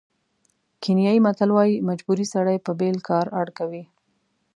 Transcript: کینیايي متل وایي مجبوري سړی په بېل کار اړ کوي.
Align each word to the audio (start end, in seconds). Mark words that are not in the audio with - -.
کینیايي 0.81 1.19
متل 1.25 1.49
وایي 1.53 1.75
مجبوري 1.89 2.25
سړی 2.33 2.57
په 2.65 2.71
بېل 2.79 2.97
کار 3.09 3.25
اړ 3.41 3.47
کوي. 3.57 3.83